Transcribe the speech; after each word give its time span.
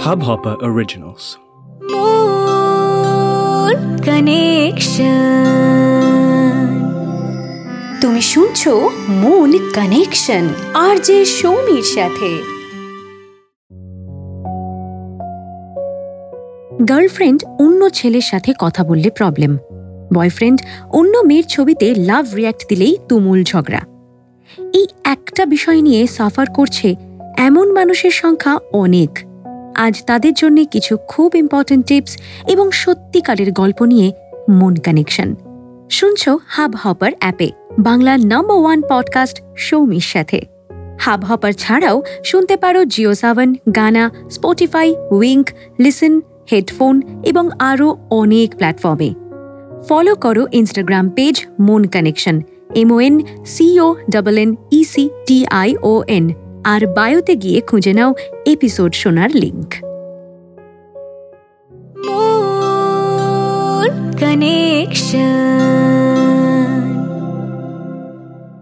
Hubhopper 0.00 0.56
Originals. 0.62 1.24
Moon 1.80 3.76
Connection. 3.98 5.10
তুমি 8.00 8.22
শুনছো 8.22 8.72
moon 9.08 9.52
connection 9.74 10.44
আর 10.74 10.96
যে 10.98 11.24
সৌমির 11.24 11.82
সাথে 11.82 12.30
গার্লফ্রেন্ড 16.84 17.44
অন্য 17.58 17.90
ছেলের 17.90 18.22
সাথে 18.22 18.54
কথা 18.58 18.84
বললে 18.84 19.10
প্রবলেম 19.10 19.58
বয়ফ্রেন্ড 20.14 20.58
অন্য 20.92 21.18
মেয়ের 21.18 21.44
ছবিতে 21.44 21.94
লাভ 21.94 22.34
রিয়াক্ট 22.34 22.62
দিলেই 22.68 22.96
তুমুল 23.08 23.42
ঝগড়া 23.44 23.82
এই 24.72 24.86
একটা 25.04 25.46
বিষয় 25.46 25.80
নিয়ে 25.82 26.06
সাফার 26.06 26.46
করছে 26.54 27.09
এমন 27.36 27.72
মানুষের 27.72 28.10
সংখ্যা 28.10 28.58
অনেক। 28.72 29.18
আজ 29.76 30.04
তাদের 30.06 30.34
জন্য 30.34 30.64
কিছু 30.70 30.96
খুব 31.08 31.36
ইম্পর্ট্যান্ট 31.36 31.86
টিপস 31.86 32.18
এবং 32.48 32.70
সত্যিকারের 32.70 33.52
গল্প 33.52 33.82
নিয়ে 33.82 34.12
মন 34.50 34.76
কানেকশন 34.76 35.34
শুনছ 35.90 36.28
হাব 36.46 36.74
হপার 36.82 37.12
অ্যাপে, 37.18 37.50
বাংলার 37.78 38.20
নাম্বার 38.24 38.58
ওয়ান 38.58 38.82
পডকাস্ট 38.90 39.42
সৌমির 39.56 40.00
সাথে। 40.00 40.42
হাব 41.00 41.24
হপার 41.24 41.52
ছাড়াও 41.52 42.02
শুনতে 42.24 42.56
পারো 42.56 42.84
Jio 42.84 43.14
Saavn 43.14 43.54
Gaana 43.76 44.10
Spotify 44.30 44.94
Wynk 45.10 45.50
listen 45.78 46.20
headphone 46.52 47.02
এবং 47.22 47.48
আরও 47.58 47.96
অনেক 48.10 48.54
প্ল্যাটফর্মে 48.54 49.14
ফলো 49.88 50.14
করো 50.14 50.46
Instagram 50.52 51.10
page 51.10 51.46
Mon 51.60 51.84
connection 51.84 52.40
M O N 52.74 53.20
C O 53.46 53.96
double 54.10 54.38
N 54.38 54.56
E C 54.72 55.10
T 55.26 55.46
I 55.46 55.74
O 55.82 56.02
N 56.06 56.30
আর 56.64 56.86
বায়োতে 56.86 57.36
গিয়ে 57.36 57.60
খুঁজে 57.60 57.92
নাও 57.92 58.14
এপিসোড 58.46 58.94
শোনার 58.94 59.30
লিঙ্ক 59.34 59.74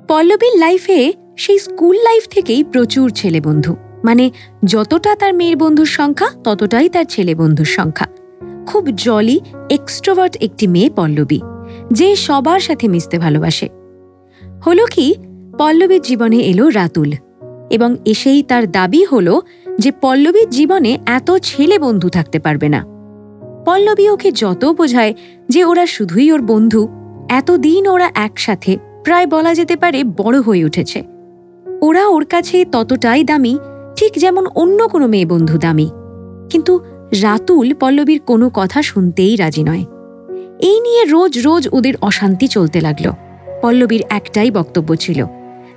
পল্লবীর 0.09 0.59
লাইফে 0.59 1.13
সেই 1.37 1.59
স্কুল 1.59 1.97
লাইফ 1.97 2.29
থেকেই 2.29 2.65
প্রচুর 2.65 3.11
ছেলে 3.11 3.41
বন্ধু। 3.41 3.77
মানে 4.05 4.31
যতটা 4.65 5.15
তার 5.15 5.35
মেয়ের 5.35 5.57
বন্ধুর 5.57 5.87
সংখ্যা 5.87 6.29
ততটাই 6.45 6.89
তার 6.89 7.05
ছেলে 7.05 7.35
বন্ধুর 7.35 7.67
সংখ্যা। 7.67 8.07
খুব 8.67 8.91
জলি 8.91 9.41
এক্সট্রোভার্ট 9.71 10.37
একটি 10.41 10.67
মেয়ে 10.67 10.91
পল্লবী 10.97 11.41
যে 11.93 12.17
সবার 12.17 12.61
সাথে 12.61 12.89
মিশতে 12.89 13.19
ভালোবাসে। 13.19 13.69
হলো 14.67 14.87
কি 14.87 15.15
পল্লবীর 15.59 16.03
জীবনে 16.03 16.37
এলো 16.37 16.69
রাতুল। 16.69 17.13
এবং 17.71 17.97
এসেই 18.05 18.43
তার 18.43 18.71
দাবি 18.71 19.05
হল 19.05 19.41
যে 19.79 19.93
পল্লবীর 20.01 20.51
জীবনে 20.51 20.99
এত 21.07 21.31
ছেলে 21.43 21.79
বন্ধু 21.79 22.09
থাকতে 22.09 22.39
পারবে 22.39 22.69
না। 22.69 22.85
পল্লবী 23.65 24.09
ওকে 24.09 24.33
যত 24.33 24.65
বোঝায় 24.65 25.15
যে 25.49 25.65
ওরা 25.65 25.87
শুধুই 25.87 26.33
ওর 26.33 26.43
বন্ধু, 26.43 26.89
এতদিন 27.29 27.89
ওরা 27.89 28.11
একসাথে 28.15 28.79
প্রায় 29.05 29.27
বলা 29.27 29.55
যেতে 29.55 29.77
পারে 29.77 30.05
বড় 30.05 30.41
হয়ে 30.41 30.65
উঠেছে। 30.65 31.03
ওরা 31.83 32.09
ওর 32.09 32.25
কাছে 32.25 32.65
ততটাই 32.65 33.25
দামি, 33.25 33.59
ঠিক 33.97 34.13
যেমন 34.17 34.47
অন্য 34.47 34.89
কোনো 34.89 35.07
মেয়ে 35.07 35.27
বন্ধু 35.27 35.59
দামি। 35.59 35.91
কিন্তু 36.51 36.81
রাতুল 37.23 37.75
পল্লবীর 37.75 38.21
কোনো 38.21 38.51
কথা 38.55 38.83
শুনতেই 38.83 39.37
রাজি 39.37 39.63
নয়। 39.63 39.85
এই 40.59 40.81
নিয়ে 40.81 41.05
রোজ 41.05 41.39
রোজ 41.39 41.69
ওদের 41.73 41.95
অশান্তি 42.01 42.49
চলতে 42.49 42.81
লাগল। 42.81 43.11
পল্লবীর 43.63 44.03
একটাই 44.11 44.51
বক্তব্য 44.51 44.97
ছিল 44.97 45.27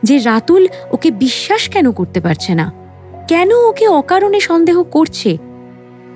যে 0.04 0.18
রাতুল 0.20 0.68
ওকে 0.92 1.12
বিশ্বাস 1.12 1.70
কেন 1.70 1.92
করতে 1.92 2.22
পারছে 2.22 2.56
না? 2.56 2.72
কেন 3.28 3.52
ওকে 3.52 3.88
অকারণে 3.88 4.40
সন্দেহ 4.40 4.84
করছে? 4.84 5.38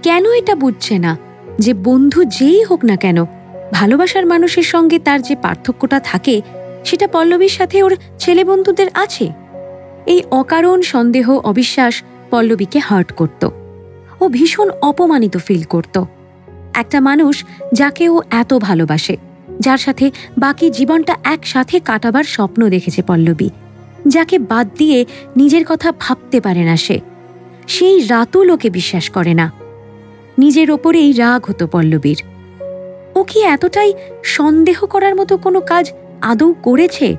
কেন 0.04 0.32
এটা 0.32 0.56
বুঝছে 0.56 0.98
না 0.98 1.18
যে 1.60 1.74
বন্ধু 1.74 2.26
যেই 2.26 2.64
হোক 2.64 2.86
না 2.86 2.96
কেন, 2.96 3.26
ভালোবাসার 3.74 4.26
মানুষের 4.26 4.64
সঙ্গে 4.64 5.00
তার 5.00 5.22
যে 5.22 5.36
পার্থক্যটা 5.36 6.00
থাকে, 6.00 6.42
সেটা 6.86 7.08
পল্লবীর 7.08 7.50
সাথে 7.50 7.84
ওর 7.84 7.98
ছেলে 8.20 8.44
বন্ধুদের 8.44 8.88
আছে? 8.94 9.32
এই 10.06 10.24
অকারণ, 10.32 10.82
সন্দেহ, 10.82 11.32
অবিশ্বাস 11.32 12.04
পল্লবীকে 12.30 12.80
হার্ট 12.80 13.12
করত। 13.12 13.50
ও 14.20 14.28
ভীষণ 14.28 14.70
অপমানিত 14.82 15.38
ফিল 15.38 15.64
করত। 15.64 16.04
একটা 16.74 17.00
মানুষ 17.00 17.46
যাকে 17.74 18.10
ও 18.10 18.22
এত 18.32 18.54
ভালোবাসে, 18.54 19.18
যার 19.60 19.78
সাথে 19.78 20.12
বাকি 20.38 20.70
জীবনটা 20.70 21.16
একসাথে 21.24 21.80
কাটাবার 21.80 22.24
স্বপ্ন 22.24 22.70
দেখেছে 22.70 23.02
পল্লবী। 23.02 23.50
যাকে 24.08 24.40
বাদ 24.40 24.70
দিয়ে 24.78 25.06
নিজের 25.38 25.66
কথা 25.68 25.94
ভাবতে 26.00 26.42
পারে 26.42 26.64
না 26.64 26.78
সে। 26.78 27.00
সেই 27.68 28.08
রাতুল 28.08 28.52
ওকে 28.52 28.70
বিশ্বাস 28.70 29.10
করে 29.10 29.34
না। 29.34 29.52
নিজের 30.38 30.72
ওপরেই 30.72 31.12
রাগ 31.12 31.46
হতো 31.46 31.68
পল্লবীর। 31.68 32.24
ও 33.16 33.24
কি 33.24 33.42
এতটাই 33.42 33.94
সন্দেহ 34.24 34.86
করার 34.86 35.16
মতো 35.16 35.38
কোনো 35.38 35.62
কাজ 35.62 35.92
আদৌ 36.22 36.54
করেছে? 36.54 37.16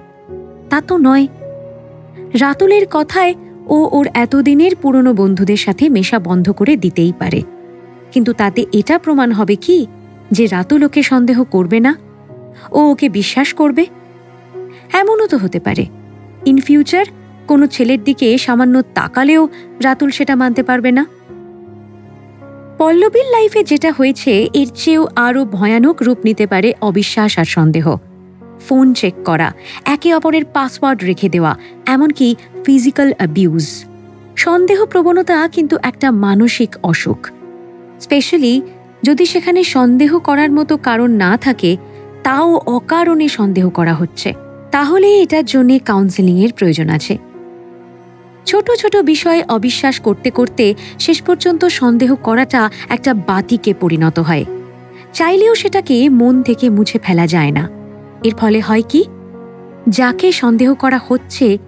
তা 0.70 0.80
তো 0.80 0.96
নয়। 0.96 1.26
রাতুলের 2.40 2.86
কথায় 2.90 3.34
ও 3.66 3.88
ওর 3.92 4.08
এতদিনের 4.14 4.76
পুরনো 4.76 5.14
বন্ধুদের 5.14 5.56
সাথে 5.56 5.88
মেশা 5.88 6.18
বন্ধ 6.18 6.50
করে 6.50 6.76
দিতেই 6.76 7.12
পারে। 7.18 7.42
কিন্তু 8.12 8.32
তাতে 8.32 8.66
এটা 8.72 8.98
প্রমাণ 8.98 9.32
হবে 9.32 9.56
কি, 9.56 9.86
যে 10.30 10.46
রাতুল 10.46 10.84
ওকে 10.84 11.02
সন্দেহ 11.02 11.44
করবে 11.44 11.80
না? 11.80 11.96
ও 12.72 12.78
ওকে 12.80 13.08
বিশ্বাস 13.08 13.54
করবে? 13.54 13.86
এমনও 14.92 15.26
তো 15.26 15.36
হতে 15.36 15.60
পারে। 15.60 15.86
ইন 16.46 16.60
ফিউচার 16.60 17.04
কোনো 17.46 17.66
ছেলের 17.66 18.04
দিকে 18.04 18.38
সামান্য 18.38 18.82
তাকালেও 18.82 19.48
রাতুল 19.82 20.10
সেটা 20.10 20.36
মানতে 20.36 20.62
পারবে 20.62 20.92
না। 20.92 21.06
পল্লবীর 22.78 23.24
লাইফে 23.24 23.64
যেটা 23.64 23.92
হয়েছে, 23.92 24.48
এর 24.54 24.66
চেয়েও 24.74 25.06
আরও 25.16 25.44
ভয়ানক 25.44 26.02
রূপ 26.02 26.18
নিতে 26.24 26.46
পারে 26.46 26.74
অবিশ্বাস 26.80 27.38
আর 27.38 27.44
সন্দেহ। 27.44 27.96
ফোন 28.68 28.94
চেক 28.94 29.14
করা, 29.24 29.52
একে 29.84 30.14
অপরের 30.14 30.44
পাসওয়ার্ড 30.44 31.04
রেখে 31.04 31.28
দেওয়া, 31.28 31.56
এমনকি 31.86 32.34
ফিজিক্যাল 32.64 33.12
অ্যাবিউজ। 33.16 33.84
সন্দেহ 34.36 34.84
প্রবণতা 34.84 35.48
কিন্তু 35.48 35.76
একটা 35.82 36.10
মানসিক 36.10 36.76
অসুখ। 36.82 37.30
স্পেশালি 38.00 38.62
যদি 39.02 39.26
সেখানে 39.26 39.64
সন্দেহ 39.64 40.18
করার 40.18 40.50
মতো 40.52 40.76
কারণ 40.76 41.10
না 41.10 41.36
থাকে, 41.36 41.76
তাও 42.22 42.60
অকারণে 42.66 43.28
সন্দেহ 43.28 43.70
করা 43.70 43.94
হচ্ছে। 43.94 44.45
তাহলে 44.76 45.08
এটার 45.22 45.44
জন্য 45.44 45.78
কাউন্সেলিংয়ের 45.84 46.52
প্রয়োজন 46.52 46.88
আছে। 46.88 47.18
ছোট 48.46 48.70
ছোট 48.70 48.96
বিষয়ে 48.96 49.44
অবিশ্বাস 49.48 50.00
করতে 50.00 50.30
করতে 50.30 50.74
শেষ 50.98 51.22
পর্যন্ত 51.22 51.64
সন্দেহ 51.64 52.14
করাটা 52.14 52.70
একটা 52.88 53.14
বাতিকে 53.14 53.74
পরিণত 53.74 54.18
হয়। 54.18 54.44
চাইলেও 55.12 55.54
সেটাকে 55.54 56.08
মন 56.08 56.42
থেকে 56.42 56.70
মুছে 56.70 56.98
ফেলা 56.98 57.26
যায় 57.26 57.50
না। 57.50 57.68
এর 58.24 58.34
ফলে 58.34 58.60
হয় 58.60 58.82
কি? 58.88 59.04
যাকে 59.88 60.32
সন্দেহ 60.32 60.74
করা 60.74 61.00
হচ্ছে, 61.08 61.58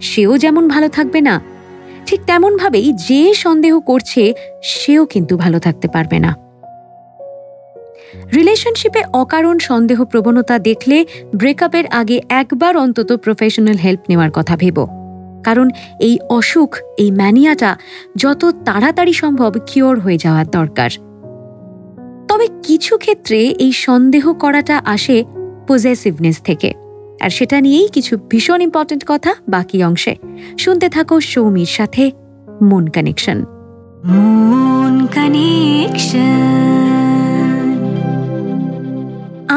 সেও 0.00 0.38
যেমন 0.38 0.68
ভালো 0.68 0.88
থাকবে 0.88 1.20
না, 1.20 1.40
ঠিক 2.06 2.20
তেমনভাবেই 2.26 2.92
যে 2.92 3.34
সন্দেহ 3.34 3.80
করছে, 3.80 4.34
সেও 4.62 5.04
কিন্তু 5.04 5.36
ভালো 5.36 5.58
থাকতে 5.58 5.88
পারবে 5.88 6.18
না। 6.18 6.47
রিলেশনশিপে 8.34 9.02
অকারণ 9.12 9.58
সন্দেহ 9.58 10.04
প্রবণতা 10.04 10.58
দেখলে 10.58 11.06
ব্রেকআপের 11.36 11.86
আগে 11.86 12.20
একবার 12.28 12.76
অন্তত 12.76 13.16
প্রফেশনাল 13.16 13.76
হেল্প 13.76 14.00
নেওয়ার 14.08 14.30
কথা 14.32 14.56
ভেব। 14.56 14.86
কারণ 15.44 15.70
এই 16.00 16.18
অসুখ, 16.28 16.78
এই 16.98 17.10
ম্যানিয়াটা 17.10 17.76
যত 18.16 18.44
তাড়াতাড়ি 18.64 19.12
সম্ভব 19.12 19.54
কিওর 19.66 20.00
হয়ে 20.00 20.18
যাওয়ার 20.18 20.46
দরকার। 20.50 20.90
তবে 22.28 22.46
কিছু 22.62 22.98
ক্ষেত্রে 22.98 23.38
এই 23.58 23.72
সন্দেহ 23.72 24.32
করাটা 24.32 24.82
আসে 24.84 25.24
পজেসিভনেস 25.68 26.40
থেকে। 26.40 26.72
আর 27.20 27.30
সেটা 27.30 27.60
নিয়েই 27.60 27.88
কিছু 27.88 28.18
ভীষণ 28.30 28.60
ইম্পর্টেন্ট 28.60 29.04
কথা 29.06 29.34
বাকি 29.48 29.84
অংশে। 29.84 30.16
শুনতে 30.58 30.88
থাকো 30.88 31.20
সৌমির 31.20 31.66
সাথে 31.66 32.10
মন 32.62 32.86
কানেকশন 32.86 33.44
মন 34.04 35.06
কানেকশন 35.14 36.97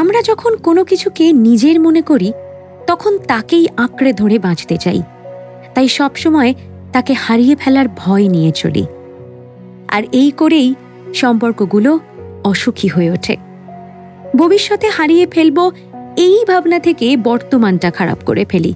আমরা 0.02 0.22
যখন 0.22 0.58
কোনো 0.58 0.84
কিছুকে 0.84 1.34
নিজের 1.34 1.80
মনে 1.80 2.02
করি, 2.02 2.34
তখন 2.88 3.18
তাকেই 3.18 3.68
আঁকড়ে 3.78 4.14
ধরে 4.14 4.40
বাঁচতে 4.40 4.78
চাই। 4.78 5.02
তাই 5.74 5.88
সবসময় 5.88 6.54
তাকে 6.94 7.14
হারিয়ে 7.14 7.56
ফেলার 7.56 7.86
ভয় 7.98 8.28
নিয়ে 8.28 8.52
চলি। 8.52 8.86
আর 9.88 10.04
এই 10.12 10.32
করেই 10.32 10.76
সম্পর্কগুলো 11.14 12.00
অসুখী 12.44 12.88
হয়ে 12.88 13.12
ওঠে। 13.12 13.38
ভবিষ্যতে 14.36 14.90
হারিয়ে 14.90 15.28
ফেলব 15.28 15.72
এই 16.18 16.46
ভাবনা 16.48 16.80
থেকে 16.80 17.18
বর্তমানটা 17.18 17.92
খারাপ 17.92 18.18
করে 18.26 18.46
ফেলি। 18.46 18.74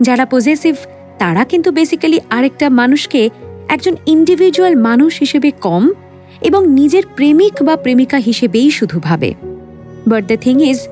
যারা 0.00 0.26
পজেসিভ 0.26 0.76
তারা 1.18 1.44
কিন্তু 1.44 1.70
বেসিক্যালি 1.70 2.20
আরেকটা 2.30 2.70
মানুষকে 2.70 3.30
একজন 3.68 3.96
ইন্ডিভিজুয়াল 4.06 4.76
মানুষ 4.76 5.18
হিসেবে 5.18 5.50
কম 5.50 5.90
এবং 6.40 6.66
নিজের 6.66 7.02
প্রেমিক 7.16 7.62
বা 7.62 7.76
প্রেমিকা 7.76 8.16
হিসেবেই 8.16 8.70
শুধু 8.70 9.00
ভাবে। 9.00 9.34
বাট 10.06 10.24
দ্য 10.24 10.36
থিং 10.36 10.62
ইজ 10.62 10.88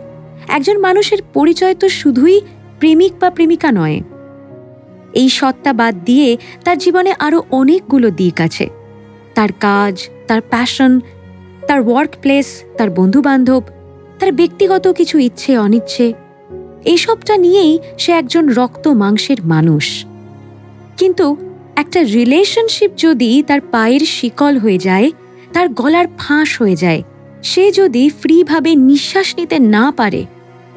একজন 0.49 0.79
মানুষের 0.79 1.19
পরিচয় 1.35 1.75
তো 1.75 1.89
শুধুই 1.89 2.41
প্রেমিক 2.79 3.13
বা 3.21 3.31
প্রেমিকা 3.31 3.73
নয়। 3.73 4.01
এই 5.13 5.29
সত্তা 5.29 5.73
বাদ 5.73 6.05
দিয়ে 6.05 6.37
তার 6.65 6.79
জীবনে 6.79 7.15
আরও 7.19 7.43
অনেকগুলো 7.51 8.11
দিক 8.11 8.41
আছে। 8.41 8.69
তার 9.35 9.49
কাজ, 9.61 10.09
তার 10.27 10.41
প্যাশন 10.41 11.01
তার 11.69 11.89
ওয়ার্ক 11.89 12.11
প্লেস 12.21 12.63
তার 12.79 12.91
বন্ধুবান্ধব, 12.91 13.63
তার 14.19 14.33
ব্যক্তিগত 14.33 14.89
কিছু 14.89 15.19
ইচ্ছে, 15.19 15.59
অনিচ্ছে, 15.59 16.13
এইসবটা 16.85 17.37
নিয়েই 17.37 17.79
সে 17.99 18.13
একজন 18.13 18.49
রক্ত 18.49 18.89
মাংসের 18.89 19.37
মানুষ। 19.45 20.05
কিন্তু 20.97 21.37
একটা 21.77 22.03
রিলেশনশিপ 22.03 22.91
যদি 22.97 23.43
তার 23.47 23.61
পায়ের 23.61 24.01
শিকল 24.01 24.59
হয়ে 24.59 24.79
যায়, 24.79 25.11
তার 25.53 25.69
গলার 25.69 26.07
ফাঁস 26.19 26.63
হয়ে 26.63 26.77
যায় 26.77 27.03
সে 27.43 27.73
যদি 27.73 28.11
ফ্রিভাবে 28.11 28.75
নিঃশ্বাস 28.75 29.37
নিতে 29.37 29.59
না 29.59 29.93
পারে, 29.93 30.25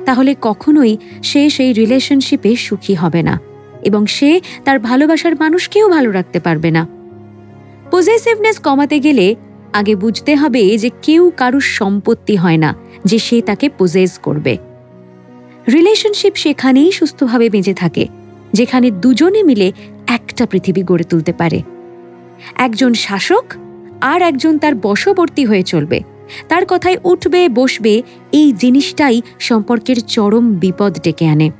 তাহলে 0.05 0.35
কখনোই 0.41 0.97
সে 1.23 1.49
সেই 1.49 1.73
রিলেশনশিপে 1.73 2.55
সুখী 2.55 2.93
হবে 2.93 3.23
না 3.23 3.39
এবং 3.83 4.05
সে 4.07 4.41
তার 4.63 4.79
ভালোবাসার 4.79 5.35
মানুষকেও 5.35 5.89
ভালো 5.89 6.11
রাখতে 6.11 6.39
পারবে 6.39 6.71
না। 6.71 6.87
পজেসিভনেস 7.91 8.59
কমাতে 8.59 8.99
গেলে 8.99 9.35
আগে 9.73 9.95
বুঝতে 9.95 10.35
হবে 10.35 10.77
যে 10.77 10.89
কেউ 11.01 11.31
কারুর 11.37 11.61
সম্পত্তি 11.61 12.35
হয় 12.35 12.57
না, 12.57 12.75
যে 13.05 13.19
সে 13.19 13.41
তাকে 13.41 13.69
পজেস 13.77 14.17
করবে। 14.17 14.57
রিলেশনশিপ 15.71 16.35
সেখানেই 16.35 16.91
সুস্থভাবে 16.91 17.49
বেঁচে 17.49 17.73
থাকে, 17.73 18.07
যেখানে 18.53 18.91
দুজনে 18.91 19.43
মিলে 19.43 19.71
একটা 20.07 20.45
পৃথিবী 20.45 20.83
গড়ে 20.83 21.03
তুলতে 21.03 21.33
পারে। 21.33 21.61
একজন 22.55 22.93
শাসক 22.93 23.53
আর 24.01 24.21
একজন 24.21 24.57
তার 24.57 24.75
বশবর্তী 24.75 25.45
হয়ে 25.45 25.63
চলবে। 25.63 26.10
তার 26.49 26.63
কথায় 26.67 26.97
উঠবে, 27.03 27.49
বসবে, 27.49 28.01
এই 28.31 28.51
জিনিসটাই 28.51 29.21
সম্পর্কের 29.39 29.95
চরম 30.01 30.53
বিপদ 30.53 30.97
ডেকে 31.03 31.27
আনে। 31.27 31.51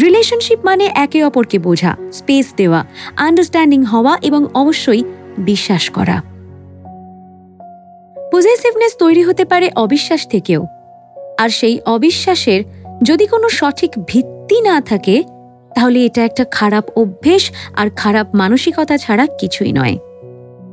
রিলেশনশিপ 0.00 0.58
মানে 0.64 0.90
একে 0.94 1.24
অপরকে 1.24 1.58
বোঝা 1.58 1.96
স্পেস 2.12 2.54
দেওয়া 2.56 2.86
আন্ডারস্ট্যান্ডিং 3.16 3.84
হওয়া 3.84 4.18
এবং 4.22 4.46
অবশ্যই 4.54 5.04
বিশ্বাস 5.38 5.90
করা। 5.90 6.22
পজেসিভনেস 8.32 8.96
তৈরি 8.98 9.22
হতে 9.22 9.44
পারে 9.44 9.70
অবিশ্বাস 9.76 10.28
থেকেও। 10.28 10.66
আর 11.38 11.48
সেই 11.48 11.80
অবিশ্বাসের 11.86 12.64
যদি 13.02 13.26
কোনো 13.26 13.48
সঠিক 13.48 13.90
ভিত্তি 14.06 14.60
না 14.60 14.80
থাকে, 14.80 15.22
তাহলে 15.74 16.04
এটা 16.04 16.24
একটা 16.24 16.44
খারাপ 16.50 16.98
অভ্যেস 16.98 17.50
আর 17.76 17.90
খারাপ 17.90 18.34
মানসিকতা 18.34 18.96
ছাড়া 18.96 19.26
কিছুই 19.26 19.72
নয়। 19.72 19.96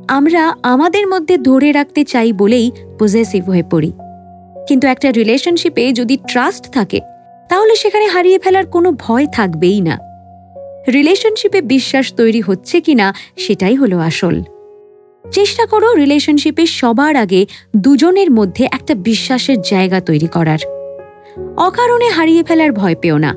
আমরা 0.08 0.54
আমাদের 0.62 1.06
মধ্যে 1.06 1.38
ধরে 1.38 1.72
রাখতে 1.72 2.04
চাই 2.04 2.32
বলেই 2.32 2.70
পজেসিভ 2.98 3.44
হয়ে 3.44 3.62
পড়ি। 3.70 3.92
কিন্তু 4.68 4.88
একটা 4.88 5.12
রিলেশনশিপে 5.12 5.92
যদি 5.92 6.18
ট্রাস্ট 6.28 6.72
থাকে, 6.72 7.00
তাহলে 7.48 7.76
সেখানে 7.76 8.06
হারিয়ে 8.06 8.38
ফেলার 8.38 8.66
কোনো 8.66 8.92
ভয় 8.92 9.26
থাকবেই 9.32 9.80
না। 9.80 9.98
রিলেশনশিপে 10.92 11.60
বিশ্বাস 11.60 12.12
তৈরি 12.12 12.40
হচ্ছে 12.40 12.80
কিনা, 12.80 13.14
সেটাই 13.36 13.74
হলো 13.74 13.98
আসল। 13.98 14.42
চেষ্টা 15.30 15.66
করো 15.66 15.94
রিলেশনশিপে 15.94 16.66
সবার 16.66 17.16
আগে 17.16 17.46
দুজনের 17.76 18.30
মধ্যে 18.30 18.68
একটা 18.72 18.94
বিশ্বাসের 18.94 19.60
জায়গা 19.60 20.00
তৈরি 20.00 20.26
করার। 20.26 20.58
অকারণে 21.56 22.08
হারিয়ে 22.08 22.42
ফেলার 22.42 22.72
ভয় 22.72 22.94
পেও 23.00 23.18
না। 23.18 23.34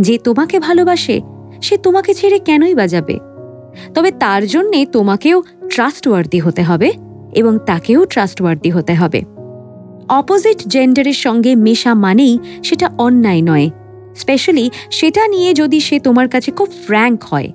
যে 0.00 0.18
তোমাকে 0.18 0.60
ভালোবাসে, 0.60 1.20
সে 1.62 1.76
তোমাকে 1.76 2.14
ছেড়ে 2.14 2.38
কেনই 2.38 2.74
বাজাবে 2.74 3.18
তবে 3.94 4.10
তার 4.22 4.42
জন্যে 4.46 4.80
তোমাকেও 4.86 5.42
ট্রাস্টওয়ার্দি 5.72 6.38
হতে 6.38 6.62
হবে 6.62 6.88
এবং 7.34 7.52
তাকেও 7.66 8.00
ট্রাস্টওয়ার্দি 8.04 8.70
হতে 8.70 8.94
হবে। 8.94 9.20
অপোজিট 10.08 10.58
জেন্ডারের 10.68 11.18
সঙ্গে 11.26 11.52
মেশা 11.56 11.92
মানেই 11.94 12.34
সেটা 12.62 12.86
অন্যায় 12.98 13.42
নয়। 13.42 13.66
স্পেশালি 14.14 14.66
সেটা 14.90 15.22
নিয়ে 15.28 15.50
যদি 15.54 15.78
সে 15.80 15.96
তোমার 16.00 16.28
কাছে 16.28 16.50
খুব 16.50 16.68
ফ্র্যাঙ্ক 16.86 17.18
হয়, 17.24 17.48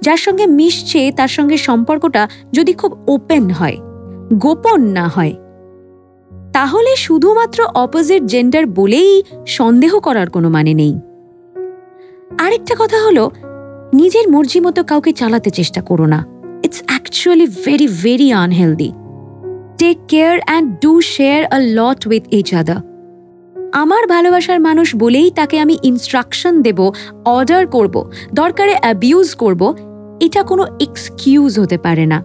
যার 0.00 0.16
সঙ্গে 0.16 0.44
মিশছে, 0.58 1.12
তার 1.16 1.28
সঙ্গে 1.28 1.56
সম্পর্কটা 1.58 2.22
যদি 2.52 2.72
খুব 2.72 2.92
ওপেন 3.06 3.44
হয়, 3.50 3.76
গোপন 4.38 4.80
না 4.98 5.06
হয়, 5.08 5.34
তাহলে 6.52 6.96
শুধুমাত্র 6.96 7.58
অপোজিট 7.74 8.22
জেন্ডার 8.22 8.64
বলেই 8.66 9.12
সন্দেহ 9.46 9.92
করার 10.00 10.28
কোনো 10.30 10.48
মানে 10.50 10.72
নেই। 10.74 10.94
আরেকটা 12.38 12.74
কথা 12.78 12.98
হলো 13.06 13.24
নিজের 13.94 14.30
মর্জি 14.30 14.60
মতো 14.60 14.84
কাউকে 14.84 15.12
চালাতে 15.12 15.50
চেষ্টা 15.50 15.82
করো 15.82 16.06
না। 16.06 16.26
It's 16.64 16.82
actually 16.86 17.46
very 17.64 17.88
very 18.02 18.32
unhealthy 18.32 18.92
take 19.78 19.98
care 20.08 20.38
and 20.44 20.80
do 20.80 21.00
share 21.00 21.44
a 21.44 21.58
lot 21.58 22.06
with 22.06 22.24
each 22.30 22.54
other 22.54 22.76
আমার 23.72 24.06
ভালোবাসার 24.06 24.60
মানুষ 24.60 24.96
বলেই 24.96 25.30
তাকে 25.30 25.60
আমি 25.60 25.78
ইনস্ট্রাকশন 25.82 26.62
দেব 26.62 26.92
অর্ডার 27.24 27.66
করব, 27.66 28.10
দরকারে 28.34 28.76
অ্যাবিউজ 28.80 29.34
করব, 29.34 29.74
এটা 30.20 30.42
কোনো 30.42 30.66
এক্সকিউজ 30.80 31.60
হতে 31.60 31.78
পারে 31.78 32.06
না। 32.06 32.20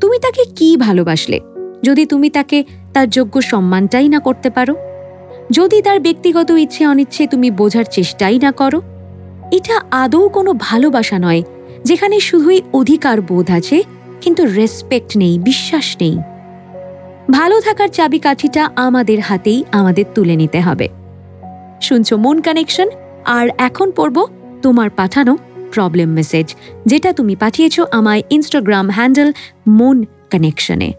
তুমি 0.00 0.18
তাকে 0.18 0.44
কি 0.56 0.76
ভালোবাসলে? 0.76 1.40
যদি 1.82 2.06
তুমি 2.06 2.30
তাকে 2.30 2.64
তার 2.94 3.10
যোগ্য 3.10 3.42
সম্মানটাই 3.42 4.08
না 4.08 4.18
করতে 4.18 4.50
পারো? 4.50 4.74
যদি 5.50 5.82
তার 5.82 6.00
ব্যক্তিগত 6.00 6.50
ইচ্ছে 6.50 6.86
অনিচ্ছে 6.86 7.26
তুমি 7.26 7.50
বোঝার 7.50 7.84
চেষ্টাই 7.84 8.38
না 8.38 8.52
করো? 8.52 8.82
এটা 9.52 9.80
আদৌ 9.90 10.28
কোনো 10.28 10.52
ভালোবাসা 10.52 11.18
নয় 11.18 11.42
যেখানে 11.84 12.20
শুধুই 12.20 12.62
অধিকার 12.72 13.20
বোধ 13.20 13.50
আছে 13.50 13.82
কিন্তু 14.20 14.46
রেসপেক্ট 14.46 15.16
নেই 15.16 15.38
বিশ্বাস 15.38 15.96
নেই। 16.00 16.18
ভালো 17.30 17.60
থাকার 17.60 17.88
চাবিকাঠিটা 17.88 18.70
আমাদের 18.76 19.20
হাতেই 19.20 19.64
আমাদের 19.72 20.04
তুলে 20.14 20.36
নিতে 20.36 20.60
হবে। 20.60 20.88
শুনছ 21.82 22.12
মন 22.12 22.40
কানেকশন 22.40 22.88
আর 23.24 23.48
এখন 23.58 23.90
পড়ব 23.90 24.26
তোমার 24.62 24.90
পাঠানো 24.90 25.36
প্রবলেম 25.72 26.08
মেসেজ 26.08 26.54
যেটা 26.86 27.12
তুমি 27.12 27.36
পাঠিয়েছ 27.36 27.80
আমায় 27.80 28.22
Instagram 28.30 28.90
handle 28.90 29.32
Mon 29.68 30.04
কানেকশনে 30.30 30.92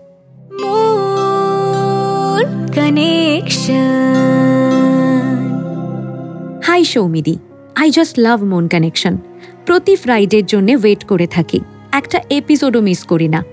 high 6.64 6.86
সৌমিদি 6.86 7.40
I 7.78 7.90
just 7.90 8.20
love 8.20 8.44
Mon 8.44 8.68
connection 8.68 9.18
প্রতি 9.66 9.96
ফ্রাইডের 9.96 10.46
জন্য 10.46 10.72
ওয়েট 10.72 11.04
করে 11.04 11.28
থাকি। 11.28 11.60
একটা 11.92 12.22
এপিসোডও 12.30 12.82
মিস 12.82 13.04
করি 13.04 13.28
না। 13.28 13.44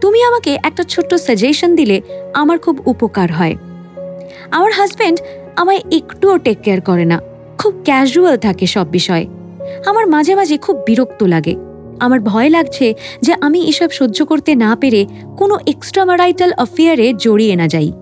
তুমি 0.00 0.22
আমাকে 0.22 0.58
একটা 0.62 0.82
ছোট্ট 0.82 1.14
সাজেশন 1.14 1.76
দিলে 1.76 2.00
আমার 2.34 2.58
খুব 2.58 2.82
উপকার 2.86 3.32
হয়। 3.32 3.56
আমার 4.50 4.72
হাজব্যান্ড 4.72 5.20
আমায় 5.56 5.80
একটুও 5.90 6.38
টেক 6.38 6.58
কেয়ার 6.62 6.80
করে 6.80 7.04
না। 7.04 7.20
খুব 7.58 7.74
ক্যাজুয়াল 7.84 8.36
থাকে 8.36 8.66
সব 8.66 8.90
বিষয়ে। 8.90 9.26
আমার 9.86 10.06
মাঝে 10.06 10.34
মাঝে 10.34 10.56
খুব 10.56 10.76
বিরক্ত 10.86 11.22
লাগে। 11.22 11.56
আমার 12.00 12.20
ভয় 12.20 12.48
লাগছে 12.48 12.94
যে 13.20 13.34
আমি 13.40 13.68
এসব 13.68 13.90
সহ্য 13.90 14.24
করতে 14.24 14.54
না 14.54 14.76
পেরে 14.80 15.06
কোনো 15.38 15.58
এক্সট্রামারাইটাল 15.66 16.52
অফেয়ারে 16.58 17.14
জড়িয়ে 17.16 17.56
না 17.56 17.68
যাই। 17.68 17.92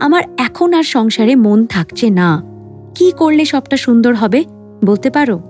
আমার 0.00 0.22
এখন 0.38 0.74
আর 0.74 0.82
সংসারে 0.82 1.36
মন 1.36 1.66
থাকছে 1.66 2.10
না। 2.10 2.42
কি 2.94 3.12
করলে 3.12 3.44
সবটা 3.44 3.76
সুন্দর 3.76 4.14
হবে? 4.14 4.44
বলতে 4.84 5.10
পারো? 5.10 5.40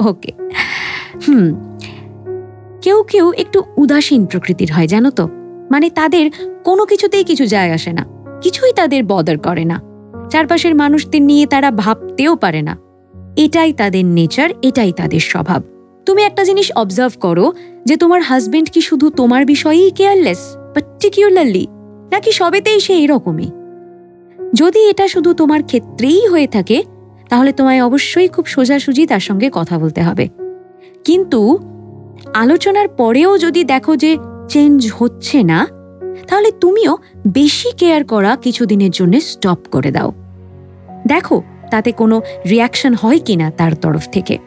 ওকে। 0.00 0.32
হুম। 1.28 1.76
কেউ 2.82 3.02
কেউ 3.02 3.32
একটু 3.32 3.62
উদাসীন 3.76 4.26
প্রকৃতির 4.26 4.72
হয়, 4.72 4.86
জানো 4.86 5.10
তো? 5.10 5.28
মানে 5.70 5.90
তাদের 5.90 6.30
কোনো 6.64 6.86
কিছুতেই 6.86 7.24
কিছু 7.24 7.46
যায় 7.46 7.72
আসে 7.72 7.92
না। 7.92 8.06
কিছুই 8.42 8.72
তাদের 8.72 9.04
বদর 9.04 9.38
করে 9.38 9.64
না। 9.64 9.82
চারপাশের 10.30 10.74
মানুষদের 10.74 11.22
নিয়ে 11.22 11.46
তারা 11.46 11.70
ভাবতেও 11.70 12.36
পারে 12.36 12.62
না। 12.62 12.76
এটাই 13.36 13.72
তাদের 13.72 14.04
নেচার, 14.04 14.50
এটাই 14.62 14.92
তাদের 14.92 15.20
স্বভাব। 15.20 15.62
তুমি 16.06 16.22
একটা 16.22 16.44
জিনিস 16.44 16.72
অবজার্ভ 16.72 17.20
করো 17.20 17.52
যে 17.84 17.96
তোমার 17.96 18.22
হাজবেন্ড 18.22 18.70
কি 18.72 18.80
শুধু 18.80 19.10
তোমার 19.10 19.44
বিষয়েই 19.44 19.90
কেয়ারলেস 19.90 20.56
পার্টিকুলারলি 20.74 21.66
নাকি 22.12 22.32
সবেতেই 22.32 22.80
সে 22.80 22.92
এরকমই? 22.92 23.50
যদি 24.54 24.90
এটা 24.90 25.08
শুধু 25.08 25.34
তোমার 25.34 25.62
ক্ষেত্রেই 25.62 26.26
হয়ে 26.26 26.46
থাকে 26.46 26.82
তাহলে 27.28 27.52
তোমায় 27.52 27.84
অবশ্যই 27.84 28.28
খুব 28.28 28.46
সোজাসুজি 28.46 29.06
তার 29.06 29.20
সঙ্গে 29.20 29.50
কথা 29.52 29.78
বলতে 29.78 30.02
হবে। 30.02 30.28
কিন্তু 31.04 31.58
আলোচনার 32.34 32.88
পরেও 32.88 33.38
যদি 33.38 33.64
দেখো 33.64 33.96
যে 33.96 34.16
চেঞ্জ 34.48 34.92
হচ্ছে 34.98 35.42
না, 35.42 35.66
তাহলে 36.28 36.52
তুমিও 36.60 36.98
বেশি 37.26 37.72
কেয়ার 37.76 38.04
করা 38.04 38.36
কিছুদিনের 38.36 38.90
জন্য 38.90 39.20
স্টপ 39.20 39.58
করে 39.70 39.90
দাও। 39.90 40.12
দেখো 41.06 41.42
তাতে 41.70 41.92
কোনো 41.92 42.22
রিয়াকশন 42.50 42.94
হয় 42.94 43.18
কিনা 43.18 43.50
তার 43.50 43.74
তরফ 43.74 44.08
থেকে। 44.12 44.38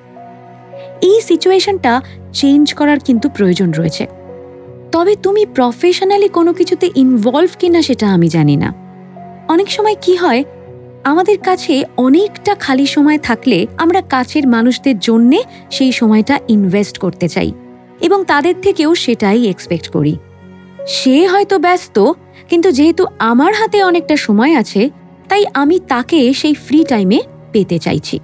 এই 1.01 1.21
সিচুয়েশনটা 1.21 2.01
চেঞ্জ 2.33 2.73
করার 2.73 3.00
কিন্তু 3.00 3.29
প্রয়োজন 3.29 3.71
রয়েছে। 3.71 4.07
তবে 4.91 5.15
তুমি 5.15 5.45
প্রফেশনালি 5.45 6.27
কোনো 6.27 6.53
কিছুতে 6.53 6.89
ইনভলভ 6.95 7.50
কিনা 7.59 7.81
সেটা 7.81 8.13
আমি 8.13 8.27
জানি 8.27 8.55
না। 8.55 8.73
অনেক 9.47 9.71
সময় 9.71 9.95
কি 10.01 10.15
হয় 10.15 10.43
আমাদের 11.03 11.38
কাছে 11.38 11.84
অনেকটা 11.98 12.55
খালি 12.55 12.86
সময় 12.86 13.17
থাকলে 13.17 13.67
আমরা 13.77 14.01
কাছের 14.01 14.48
মানুষদের 14.48 15.00
জন্যে 15.00 15.43
সেই 15.72 15.91
সময়টা 15.91 16.39
ইনভেস্ট 16.48 16.98
করতে 16.98 17.27
চাই 17.27 17.51
এবং 18.01 18.24
তাদের 18.24 18.55
থেকেও 18.62 18.96
সেটাই 18.96 19.46
এক্সপেক্ট 19.46 19.89
করি। 19.89 20.17
সে 20.88 21.27
হয়তো 21.27 21.60
ব্যস্ত, 21.60 22.12
কিন্তু 22.50 22.72
যেহেতু 22.72 23.05
আমার 23.20 23.53
হাতে 23.53 23.84
অনেকটা 23.84 24.17
সময় 24.17 24.55
আছে, 24.55 24.89
তাই 25.29 25.46
আমি 25.53 25.79
তাকে 25.88 26.34
সেই 26.34 26.53
ফ্রি 26.53 26.84
টাইমে 26.84 27.22
পেতে 27.51 27.79
চাইছি। 27.79 28.20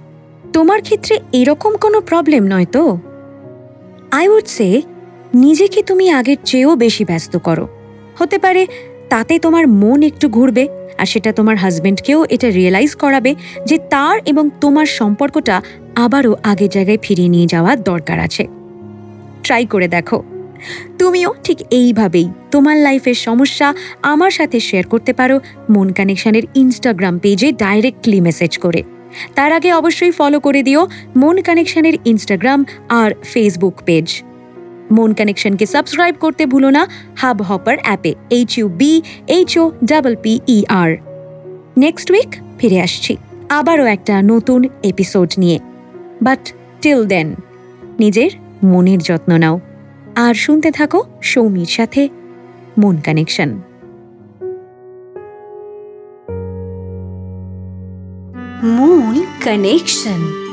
তোমার 0.52 0.82
ক্ষেত্রে 0.82 1.20
এরকম 1.32 1.76
কোনো 1.76 2.00
প্রবলেম 2.00 2.44
নয় 2.44 2.64
তো? 2.64 2.98
আই 4.10 4.28
উড 4.28 4.46
সে 4.46 4.82
নিজেকে 5.34 5.82
তুমি 5.82 6.10
আগের 6.10 6.36
চেয়েও 6.44 6.76
বেশি 6.76 7.04
ব্যস্ত 7.04 7.36
করো। 7.36 7.68
হতে 8.18 8.38
পারে 8.38 8.66
তাতে 9.08 9.38
তোমার 9.38 9.68
মন 9.68 10.02
একটু 10.02 10.28
ঘুরবে 10.28 10.68
আর 10.98 11.06
সেটা 11.06 11.32
তোমার 11.32 11.56
হাজব্যান্ডকেও 11.56 12.26
এটা 12.30 12.48
রিয়েলাইজ 12.50 12.94
করাবে 12.94 13.34
যে 13.66 13.78
তার 13.90 14.16
এবং 14.26 14.50
তোমার 14.60 14.86
সম্পর্কটা 14.86 15.56
আবারও 15.96 16.36
আগের 16.42 16.68
জায়গায় 16.68 16.98
ফিরিয়ে 17.02 17.28
নিয়ে 17.28 17.46
যাওয়ার 17.46 17.82
দরকার 17.82 18.18
আছে। 18.20 18.44
ট্রাই 19.42 19.66
করে 19.66 19.88
দেখো। 19.88 20.22
তুমিও 20.98 21.34
ঠিক 21.44 21.58
এইভাবেই 21.70 22.28
তোমার 22.50 22.76
লাইফের 22.76 23.14
সমস্যা 23.14 23.74
আমার 24.02 24.30
সাথে 24.30 24.60
শেয়ার 24.60 24.86
করতে 24.86 25.12
পারো 25.12 25.40
মন 25.70 25.88
কানেকশনের 25.92 26.42
ইনস্টাগ্রাম 26.54 27.18
পেজে 27.18 27.52
ডাইরেক্টলি 27.52 28.20
মেসেজ 28.20 28.58
করে। 28.58 28.82
তার 29.34 29.52
আগে 29.52 29.72
অবশ্যই 29.72 30.10
ফলো 30.10 30.40
করে 30.40 30.62
দিও 30.62 30.86
মন 31.16 31.36
কানেকশনের 31.42 31.94
ইনস্টাগ্রাম 32.04 32.64
আর 32.88 33.10
ফেসবুক 33.24 33.74
পেজ 33.84 34.22
মন 34.92 35.12
কানেকশনকে 35.12 35.66
সাবস্ক্রাইব 35.66 36.14
করতে 36.20 36.46
ভুলো 36.46 36.70
না। 36.70 36.88
হাব 37.16 37.42
হপার 37.42 37.76
অ্যাপে 37.82 38.14
H 38.30 38.58
U 38.58 38.68
B 38.68 39.02
H 39.26 39.58
O 39.58 39.72
double 39.84 40.16
P 40.22 40.40
E 40.48 40.64
R 40.68 40.96
next 41.78 42.10
week 42.10 42.36
ফিরে 42.58 42.80
আসছি। 42.80 43.16
আবারও 43.48 43.84
একটা 43.84 44.22
নতুন 44.22 44.64
এপিসোড 44.82 45.32
নিয়ে। 45.38 45.58
বাট 46.22 46.52
টিল 46.80 47.04
দেন 47.04 47.34
নিজের 47.98 48.30
মনের 48.64 48.98
যত্ন 48.98 49.38
নাও। 49.38 49.60
আর 50.14 50.34
শুনতে 50.34 50.70
থাকো 50.70 51.04
সৌমির 51.22 51.66
সাথে 51.66 52.08
মন 52.78 52.96
কানেকশন 52.96 53.60
মন 58.62 59.24
কানেকশন 59.44 60.47